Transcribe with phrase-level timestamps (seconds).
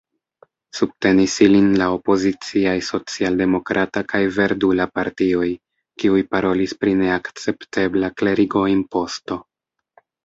[0.77, 5.45] Subtenis ilin la opoziciaj Socialdemokrata kaj Verdula Partioj,
[6.05, 9.39] kiuj parolis pri neakceptebla klerigo-imposto.